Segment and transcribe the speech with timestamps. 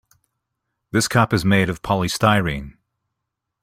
[0.89, 2.73] This cup is made of polystyrene.